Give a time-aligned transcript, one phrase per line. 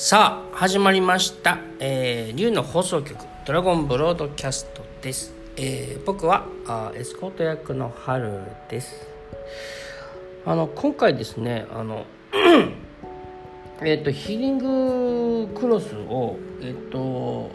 [0.00, 9.08] さあ始まりました、えー、竜の放送局ドラゴンブロードキャストです、えー僕はあエスコート役の春です。
[10.46, 12.06] あの今回ですねあの
[13.82, 17.50] えっとヒーリングクロスをえっ、と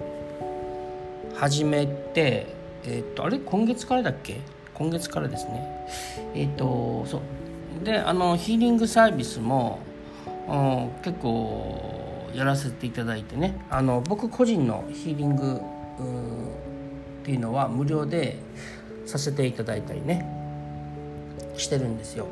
[1.35, 2.47] 始めて
[2.83, 3.39] えっ、とあれ？
[3.39, 4.41] 今月からだっけ？
[4.73, 5.87] 今月からですね。
[6.35, 7.21] えっ、とそ
[7.81, 7.85] う。
[7.85, 9.79] であのヒーリングサービスも
[10.49, 13.65] うん結構やらせていただいてね。
[13.69, 15.61] あの僕個人のヒーリング
[17.21, 18.37] っていうのは無料で
[19.05, 20.25] させていただいたりね。
[21.57, 22.27] してるんですよ。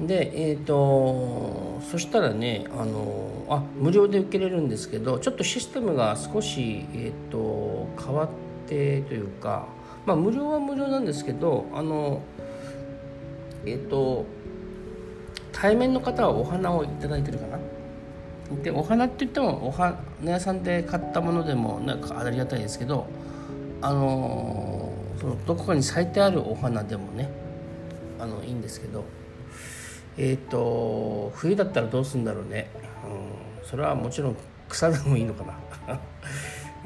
[0.00, 8.28] でえっ、とそしたらねあのあ無料で受けれるんですけどちょっとシステムが少し、えー、と変わっ
[8.66, 9.66] てというか
[10.04, 12.20] まあ無料は無料なんですけどあの
[13.64, 14.26] えっ、と
[15.52, 17.58] 対面の方はお花をいただいてるかな。
[18.62, 23.06] でお花って言ってもお花屋さんで買ったものでもなんかありがたいですけど
[23.82, 27.30] あのーそのどこかに咲いてあるお花でもね
[28.18, 29.04] あのいいんですけど
[30.18, 32.70] えっ、と冬だったらどうするんだろうね、
[33.62, 34.36] うん、それはもちろん
[34.68, 35.44] 草でもいいのか
[35.86, 36.00] な。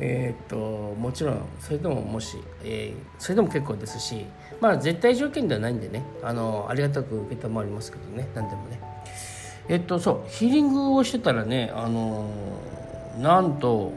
[0.03, 4.25] えっともちろんそれでももし、えーそれでも結構ですし
[4.61, 8.89] まあ絶対条件ではないんでねあのありがたく受けたまわりますけどね何でもね。
[9.70, 12.28] えっとそうヒーリングをしてたらねあの
[13.20, 13.92] なんと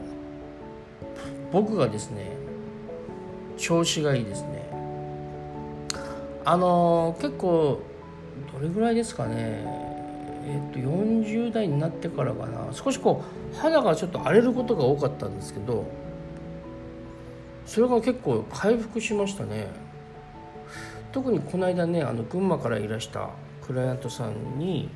[1.50, 2.30] 僕がですね
[3.58, 4.68] 調子がいいですね。
[6.44, 7.80] あの結構
[8.52, 9.64] どれぐらいですかね。
[10.46, 12.68] えっと40代になってからかな。
[12.72, 15.86] 少しこう肌がちょっと荒れることが多かったんですけど
[17.66, 19.66] それが結構回復しましたね。
[21.10, 23.30] 特にこの間ねあの群馬からいらした
[23.66, 24.88] クライアントさんに、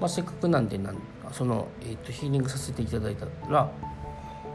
[0.00, 0.96] まあ、せっかくなんでなん
[1.32, 3.70] その、えー、とヒーリングさせていただいたら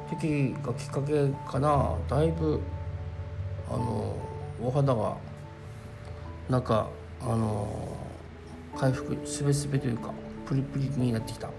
[0.10, 1.96] 時がきっかけかな。
[2.08, 2.60] だいぶ
[3.70, 4.16] あの
[4.62, 5.18] お肌が
[6.50, 6.88] なんか
[7.22, 7.68] あの
[8.76, 10.14] 回復すべすべというか
[10.46, 11.50] プリプリになってきた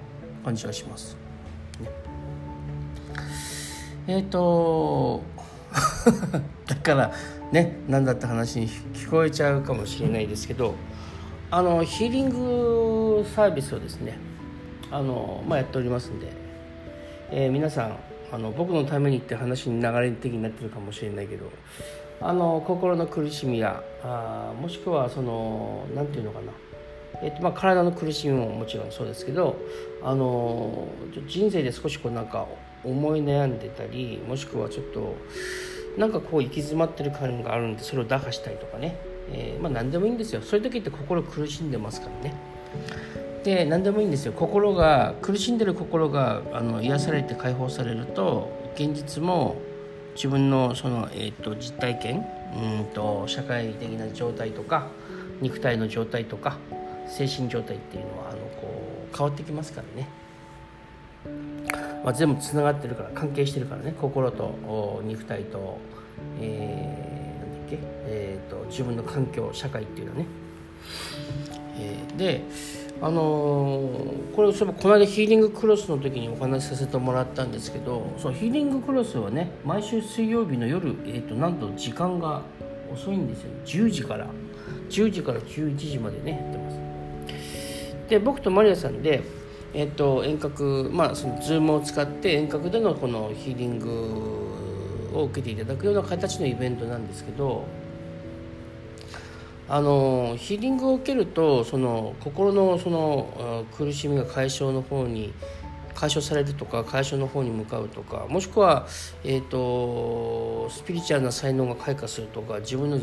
[0.45, 1.17] 感じがします、
[4.07, 5.23] えっ、と
[6.67, 7.13] だから
[7.51, 10.75] ね何だって話に聞こえちゃうかもしれないですけど
[11.51, 12.37] あのヒーリング
[13.23, 14.19] サービスをですね
[14.91, 16.33] あの、まあ、やっておりますんで、
[17.31, 17.99] えー皆さん
[18.33, 21.53] あの僕のためにって話に流れ的になってるかもしれないけど
[22.21, 26.53] あの心の苦しみやあもしくはその何て言うのかな
[27.23, 29.57] えっとまあ、体の苦しみももちろんそうですけど
[30.03, 30.89] あの
[31.29, 32.47] 人生で少しこうなんか
[32.83, 35.17] 思い悩んでたりもしくはちょっと
[35.97, 38.99] なんかこう行き詰まってる感があるんでそれを打破したいとかね、
[39.31, 40.43] えーまあ何でもいいんですよ。
[40.43, 42.35] そういう時って心苦しんでますからね。
[43.45, 44.33] で何でもいいんですよ。
[44.33, 49.57] 心が苦しんでる心があの癒されて解放されると現実も
[50.15, 52.27] 自分のその、えー、と実体験
[52.57, 54.89] うんと社会的な状態とか
[55.41, 56.57] 肉体の状態とか
[57.07, 60.09] 精神状態っていうのはあのこう変わってきますからね、
[62.03, 63.95] まあ、全部つながってるから関係してるからね。
[64.01, 65.79] 心と肉体と、
[66.41, 67.15] えー
[67.45, 70.27] なんだっけ、えー、と自分の環境社会っていうのはね、
[71.79, 72.43] えーで
[73.01, 82.43] あのーこれそういえばこの間ヒーリングクロスの時にお話しさせてもらったんですけどそうヒーリングクロスはね毎週水曜日の夜、えー、となんと時間が
[82.93, 83.51] 遅いんですよ。
[83.65, 84.27] 10時から。
[84.89, 88.09] 10時から11時までねやってます。
[88.09, 89.23] で僕とマリアさんで、
[89.73, 97.65] えっと遠隔まあその Zoom を使って遠隔でのこのヒーリングを受けていただくような形のイベントなんですけど
[99.69, 105.33] あのヒーリングを受けるとその心のその苦しみが解消の方に
[105.95, 108.87] 解消されるとか解消の方に向かうとかもしくは、
[109.23, 113.01] えー、とスピリチュアルな才能が開花するとか自分の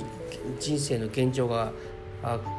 [0.60, 1.72] 人生の現状が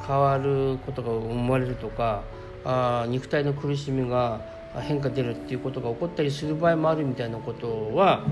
[0.07, 2.25] 変わることが思われるとか
[2.65, 4.41] あ肉体の苦しみが
[4.81, 8.25] 変化出るっていうことが起こったりする場合もあるみたいなことは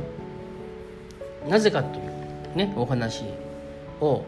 [1.48, 3.24] なぜかというねお話
[4.00, 4.24] を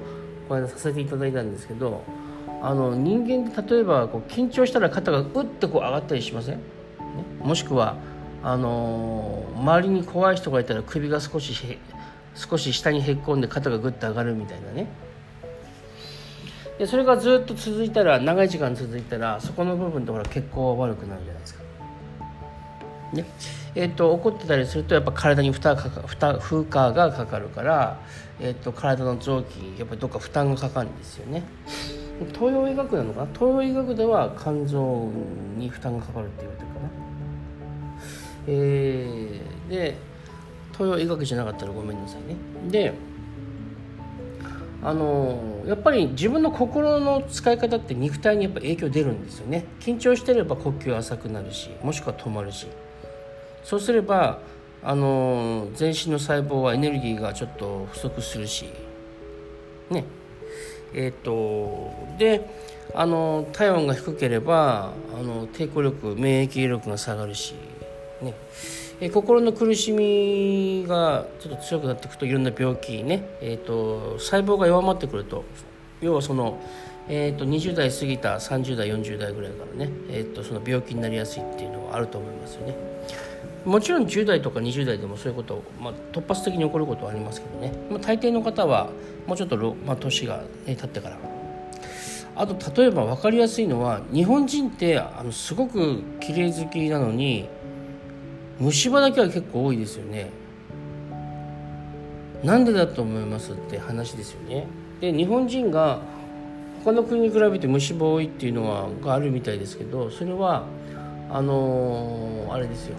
[0.52, 2.04] この間させていただいたんですけど
[2.60, 6.62] あの人間って例えばこう緊張したら肩がうってこう上がったりしません、ね、
[7.40, 7.96] もしくは
[8.42, 11.54] あのー周りに怖い人がいたら首が少し
[12.34, 14.88] 少し下にへっこんで肩がぐっと上がるみたいなね。
[16.78, 21.62] でそれがずっと続いたら長い時間続いたらそこの部分ってほら血行は悪くなるじゃないですか。
[23.12, 23.24] ね？
[23.74, 26.02] えー、と怒ってたりするとやっぱ体に負担がかか
[26.38, 28.00] 負荷がかかるから、
[28.38, 31.42] えー、と体の臓器やっぱりどっか負担がかかるんですよね。
[32.34, 33.26] 東洋医学なのかな？
[33.32, 35.08] 東洋医学では肝臓
[35.56, 36.88] に負担がかかるって言われてるかな。
[38.46, 39.96] えー、で
[40.72, 42.36] 東洋医学じゃなかったらごめんなさいね。
[42.70, 42.92] で
[44.84, 49.64] あのやっぱり自分の心の使い方って肉体にやっぱ影響出るんですよね。
[49.80, 52.66] 緊張してれば呼吸浅くなるしもしくは止まるし。
[53.62, 54.40] そうすれば
[54.82, 58.66] あの全身の細胞はエネルギーがちょっと不足するし
[59.90, 60.04] ね。
[60.94, 62.48] えっ、ー、とで
[62.94, 67.54] あの体温が低ければあの抵抗力免疫力が下がるし
[68.20, 68.34] ね。
[69.00, 75.44] え心の苦しみがちょっと強くなっていくといろんな病気ね、えーと、細胞が弱まってくると
[76.00, 76.60] 要はその、
[77.08, 82.91] えーと、20代過ぎた30代40代ぐらいからね、えーと、その病気になりやすいっていうのはあると思いますよね。
[83.64, 88.90] もちろん10代とか20代でもそういうこと、まあ、突発的に起こることはありますけどね、まあ、大抵の方は
[89.26, 91.18] もうちょっと、まあ、年が、ね、経ってから。
[92.34, 97.46] あと例えば分かりやすいのは日本人ってあのすごく綺麗好きなのに
[98.58, 100.30] 虫歯だけは結構多いですよね。
[102.42, 104.66] なんでだと思いますって話ですよね。
[105.00, 106.00] で日本人が
[106.84, 110.64] 他の国に比べて虫歯多いっていうのはがあるみたいですけどそれは
[111.30, 112.96] あのー、あれですよ。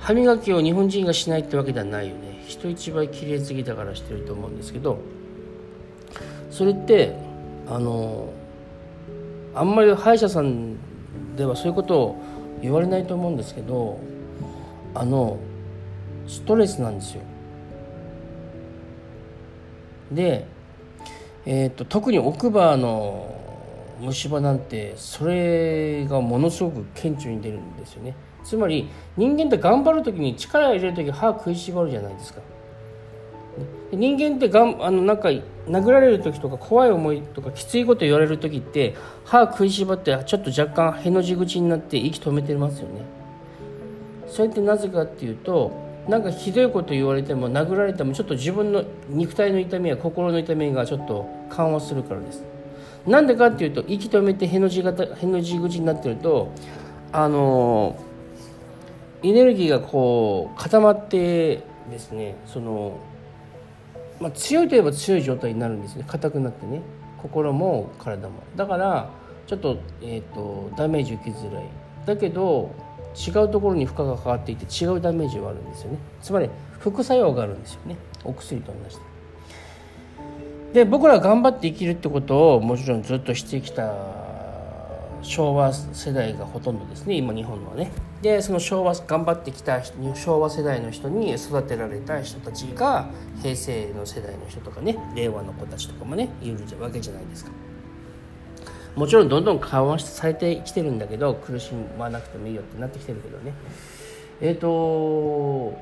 [0.00, 2.42] 歯磨きを日本人がしないってわけではないよね。
[2.46, 4.98] 人一倍綺麗すぎだからしてると思うんですけど
[6.50, 7.14] それって
[7.68, 8.32] あの、
[9.54, 10.76] あんまり歯医者さん
[11.36, 12.16] ではそういうことを
[12.60, 14.00] 言われないと思うんですけど
[14.94, 15.38] あの
[16.26, 17.22] ストレスなんですよ。
[20.10, 20.46] で、
[21.46, 23.36] えーと、特に奥歯の
[24.00, 28.16] 虫歯なんてそれがものすごく顕著に出るんですよね。
[28.44, 32.40] つまり人間って頑張る時に力を入れる時歯食いしばるじゃないですか。
[33.92, 35.30] 人間ってがんあのなんか
[35.66, 38.94] 殴られる時とか怖い思いとかきついこと言われる時って
[39.24, 43.02] 歯食いしばってちょっと若干への字口になって息止めてますよね。
[44.28, 45.72] それってなぜかっていうと
[46.08, 52.44] なんかひどいこと言われても殴られてもちょっと自分の肉体の痛みや心の痛みがちょっと緩和するからです。
[53.06, 56.52] なんでかっていうと息止めてへの字型への字口になってると
[57.12, 57.96] あの
[59.22, 62.98] エネルギーがこう固まってですねその、
[64.20, 66.04] まあ、強いといえば強い状態になるんですね。
[66.06, 66.82] 硬くなってね。
[67.18, 68.34] 心も体も。
[68.56, 69.10] だから
[69.46, 71.64] ちょっと,、えーとダメージ受けづらい。
[72.06, 72.70] だけど
[73.14, 75.98] 違うところに負荷がかかっていて違うダメージはあるんですよね。
[76.22, 77.96] つまり副作用があるんですよね。
[78.24, 78.96] お薬と同じ
[80.72, 80.84] で。
[80.84, 83.92] で僕ら頑張って生きるってことをもちろんずっとしてきた
[85.22, 87.16] 昭和世代がほとんどですね。
[87.16, 87.90] 今日本のはね。
[88.22, 89.82] でその昭和頑張ってきた
[90.14, 93.10] 昭和世代の人に育てられた人たちが
[93.42, 97.50] 平成の世代の人とかね令和の子たちとかもねいるわけじゃないですか。
[98.96, 103.54] もちろんどんどん緩和されてきてるんだけど苦しまなくてもいいよってなってきてるけどね。
[104.40, 105.78] えっ、ー、と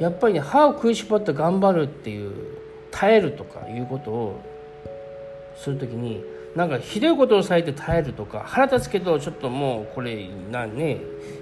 [0.00, 2.32] やっぱりね歯を食いしばって頑張るっていう
[2.90, 4.40] 耐えるとかいうことを
[5.56, 6.22] する時に
[6.56, 11.00] なんかひどいことをされて耐えるとか腹立つけどちょっともうこれなね。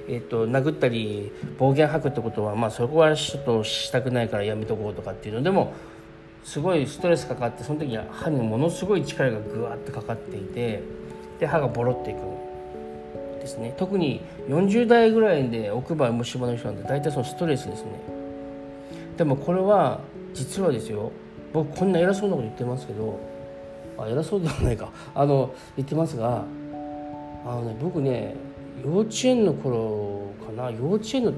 [0.09, 5.73] えーと、殴ったり暴言吐くってことはまあそこはちょっとしたくないからやめとこうとかっていうのでも
[6.43, 10.83] すごいストレスかかってその時に歯にものすごい力がぐわってかかっていて
[11.39, 12.19] で歯がボロっていく
[13.41, 13.75] ですね。
[13.77, 17.91] 特に40代ぐらいで奥歯虫歯の人なんて大体そのストレスですね。
[19.17, 20.01] でもこれは
[20.35, 21.13] 実はですよ。
[21.53, 23.21] 僕こんな偉そうなこと言ってますけど
[23.99, 24.91] あ偉そうではないか。
[25.15, 26.45] あの言ってますが
[27.45, 28.35] あのね僕ね
[28.85, 31.33] 幼稚園の頃かな幼稚園の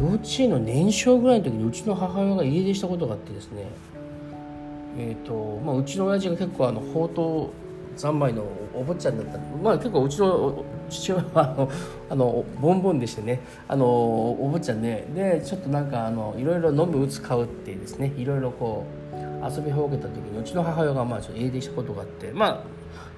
[0.00, 3.66] 幼稚園の年少ぐらいの時にうちの母親が家出したことがあってですね。
[4.96, 7.46] えーとまあ、うちの親父が結構あの宝刀
[7.96, 8.44] 三昧の
[8.74, 11.70] お坊ちゃんだったまあ結構うちの父親はあの
[12.10, 13.40] あのボンボンでしてね。
[13.66, 18.12] あのお坊ちゃんででちょっとなんかあのいろいろ飲む打つ買うってですね。
[18.16, 18.97] いろいろこう
[19.42, 22.64] 遊びほうけた時にうちの母親がまあちょっと家出したことがあってまあ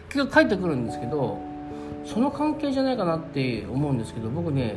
[0.09, 1.39] 結局帰ってくるんですけど
[2.05, 4.77] その関係じゃないかなって思うんですけど僕ね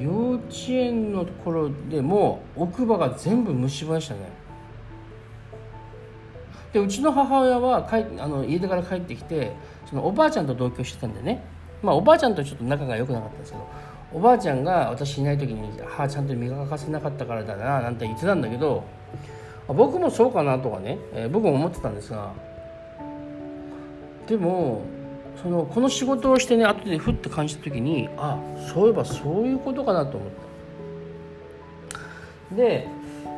[0.00, 4.20] 幼稚園の頃でも奥歯が全部虫歯でしたね。
[6.72, 9.52] でうちの母親は帰あの家出から帰ってきて
[9.84, 11.44] そのおばあちゃんと同居してたんでね、
[11.82, 13.68] まあ、おばあちゃんとちょっと仲が良くなかったんですけど
[14.14, 18.84] おばあちゃんが私いない時に歯ちゃんと磨かせなかったからだななんて言ってたんだけど
[19.68, 22.32] 僕もそうかなとかね、えー、僕も思ってたんですが
[24.26, 24.82] でも
[25.42, 28.38] そのこの仕事をしてね後でふって感じた時にあ
[28.72, 30.30] そういえばそういうことかなと思っ
[32.50, 32.54] た。
[32.56, 32.86] で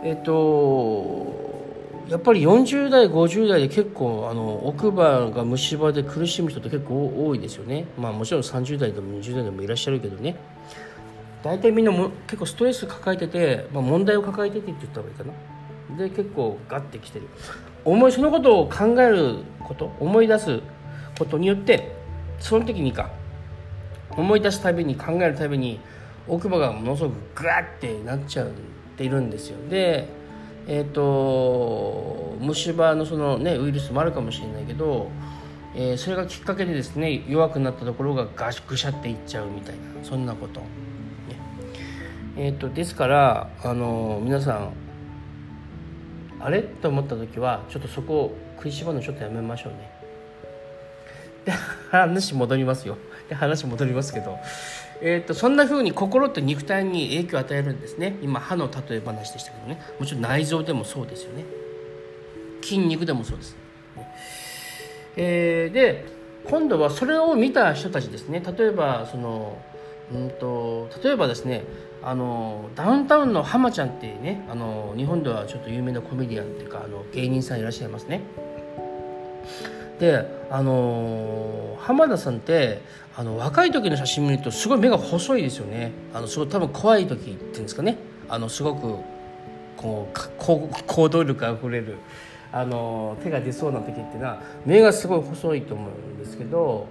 [0.02, 1.54] えっ、ー、と
[2.08, 7.86] やっぱり40代50代で結構あの奥歯が虫歯で苦しむ人って結構多いですよね。
[7.98, 10.36] まあもちろん30代でも20代でもいらっしゃるけどね。
[11.42, 15.32] 大体みんなも結構ストレス抱えてて、まあ、問題を抱えててって言った方がいいかな。
[15.96, 17.28] で結構ガッてきてる。
[17.84, 20.60] 思いそのことを考えること思い出す
[21.18, 21.92] ことによって
[22.38, 23.10] その時にか
[24.10, 25.80] 思い出すたびに考えるたびに
[26.26, 28.48] 奥歯がものすごくグワッてなっちゃっ
[28.96, 29.58] ているんですよ。
[29.68, 30.08] で
[30.66, 35.10] えっ、ー、と虫歯のそのねウイルスもあるかもしれないけど、
[35.74, 40.66] えー、それがきっかけでですね弱くなったところがガシぐしゃっていっちゃうみたいなそんなこと、ね、
[42.36, 44.83] えっ、ー、とですからあの皆さん
[46.44, 46.62] あれ？
[46.62, 49.90] と思った時はちょっとそこを食いしばるのちょっとやめましょうね。
[51.46, 51.52] で
[51.90, 52.96] 話戻りますよ。
[53.28, 54.38] で話戻りますけど、
[55.00, 58.18] えーと、そんな風に心と肉体に影響を与えるんですね。
[58.22, 59.80] 今歯の例え話でしたけどね。
[59.98, 61.44] もちろん内臓でもそうですよね。
[62.62, 63.56] 筋肉でもそうです、
[65.16, 66.06] えー、で
[66.46, 68.42] 今度はそれを見た人たちですね。
[68.58, 69.58] 例えばその
[70.12, 71.64] うんと例えばですね
[72.06, 78.20] あのダウンタウンの浜ちゃんっていうねあの日本ではちょっと有名なコメディアンっていうかあの芸人さんいらっしゃいますね。
[79.98, 82.82] であの浜田さんって
[83.16, 85.92] あの若い時の写真見るとすごい目が細いですよね。
[86.12, 87.96] あのすごい多分怖い時っていうんですかね。
[88.28, 88.98] あのすごく
[89.76, 91.96] こう行動力あふれる
[92.52, 96.86] あの手が出そうな時っていうのは目がすごい細いと思うんですけど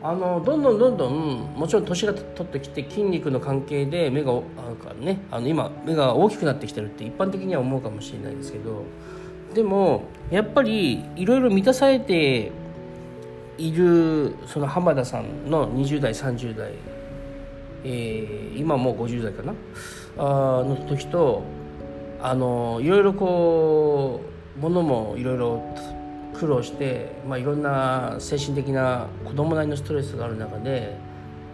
[0.00, 4.42] あのどんどんどんどんもちろん年が取ってきて筋肉の関係で目がなん
[4.76, 8.84] か、ね、あの今目が大きくなってきてるって一般的には思うかもしれないですけど
[9.54, 12.52] でもやっぱりいろいろ満たされて
[13.56, 16.72] いるその浜田さんの20代30代、
[17.82, 19.54] えー、今もう50代かな？
[20.16, 21.42] あの時と
[22.22, 24.20] あのいろいろこ
[24.56, 25.62] うものもいろいろ
[26.38, 30.96] 苦労して、まあ、いろんな精神的な子供なりのストレスがある中で、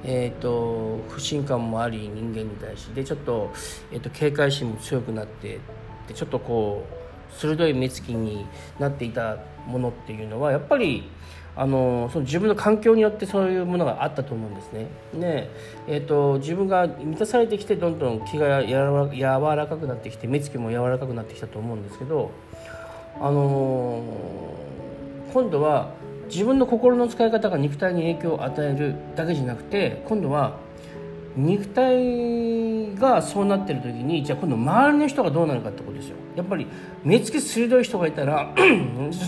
[0.05, 3.53] えーと、不信感もあり人間に対してでちょっと,、
[3.93, 5.59] えーと警戒心も強くなって
[6.09, 8.47] でちょっとこう鋭い目つきに
[8.79, 11.11] なっていたものっていうのはやっぱり
[11.57, 14.89] あのその自分の環境によってそういうものがあったと思うんですね。
[15.15, 15.51] で、
[15.87, 18.73] えーと、自分が満たされてきてどんどん気が柔
[19.57, 22.33] らかくなってきて目つきも柔らかくなってきたと思うんですけど、
[23.21, 25.93] あのー、今度は
[26.29, 30.59] 自分の心の使い方が肉体に影響を与えるだけじゃなくて今度は
[31.37, 36.17] 肉体がそうなってる時にじゃあ今度周りの人がどうなるかってことですよ。
[36.37, 36.67] やっぱり
[37.03, 38.61] 目つき鋭い人がいたら ち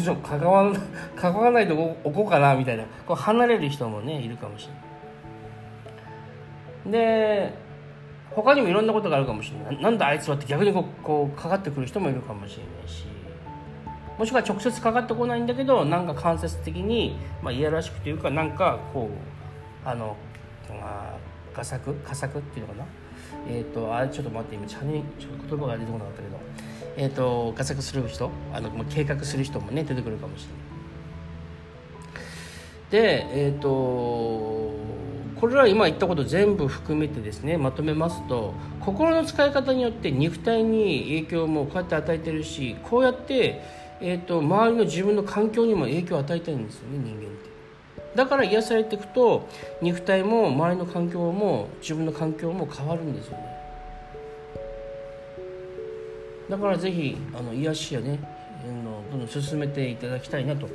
[0.09, 0.73] ょっと関わ
[1.17, 2.85] 関わらないでおこうかなみたいな。
[3.07, 4.73] こう離れる人もねいるかもしれ
[6.91, 6.93] ない。
[6.93, 7.55] で
[8.31, 9.83] 他にもいろんなことがあるかもしれない。
[9.83, 13.16] なんだあいつはって逆にこうこうかかってくる人もいるかもしれないし。
[14.19, 19.11] もしくは直接かかってこないんだけどなんか間接的に、まあ、いやらしくというかなんかこ
[19.85, 20.17] うあの
[20.83, 21.17] あ
[21.55, 22.87] 画作佳作っていうのかな？
[23.49, 26.39] えっ、ー、とあれちょっと待って今ちゃにちょっと言葉が出てこなかったけど
[26.97, 30.47] えっ、ー、と画作する人あの計画する人もね出てくるかもし
[32.93, 33.27] れない。
[33.27, 34.75] でえっ、ー、と
[35.41, 43.61] これら今言ったこと全部含めてですねまとめますと心の使い方によって肉体に影響もこうやって与えてるしこうやって、
[44.01, 47.57] えーと周りの自分の環境にも影響を与えてるんですよね人間って。
[48.17, 49.49] だから癒されていくと
[49.83, 53.57] 肉体も周りの環境も自分の環境も変わるんですよね。
[56.49, 58.19] だからぜひあの癒しやね
[58.65, 60.69] どんどん進めていただきたいなと、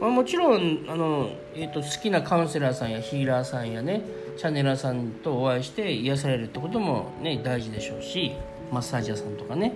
[0.00, 4.02] まあ、もちろんあの、えーと、好きなカウンセラーさんやヒーラーさんやね
[4.36, 8.32] チャネラーさんとお会いして癒されるってこともね大事でしょうし
[8.72, 9.74] マッサージ屋さんとかね、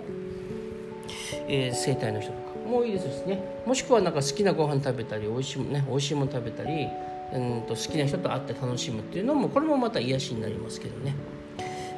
[1.47, 2.44] えー、整体の人とか。
[2.65, 3.39] もいいですしね。
[3.65, 6.87] もしくはなんか好きなご飯食べたり美味しい,、ね、美味しいもの食べたり
[7.33, 11.15] うんと好きな人と会って楽しむっていうのもこれもまた癒しになりますけどね、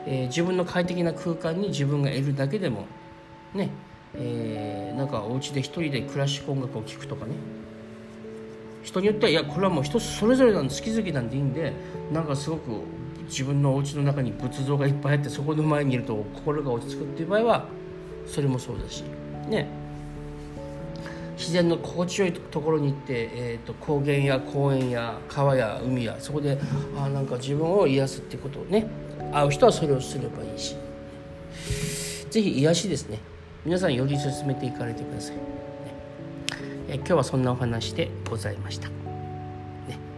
[0.05, 2.85] えー、自分の快適な空間に自分がいるだけでも
[3.53, 3.69] ね
[4.15, 7.33] えー、なんかお家で一人でクラシック音楽を聴くとかね。
[8.83, 11.73] 人によってはいやこれはもう人それぞれなんで好き好きなんでいいんで
[12.13, 12.71] なんかすごく
[13.25, 17.65] 自分のお家の中に仏像がいっぱいあってそこの前にいると心が落ち着くっていう場合は
[18.25, 19.03] それもそうだし
[19.49, 19.67] ね。
[21.47, 26.57] 自然の心地よいところに行って、えーと、高原や公園や川や海やそこで
[26.97, 28.85] あなんか自分を癒すってことをね
[29.31, 30.75] 会う人はそれをすればいいし。
[32.29, 33.19] 是非癒しですね。
[33.63, 35.41] 皆さんより進めていかれてください、ね、
[36.89, 38.93] え今日はそんなお話でございました、ね。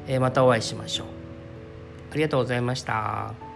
[0.08, 1.08] えまたお会いしましょう。
[2.12, 3.49] ありがとうございました。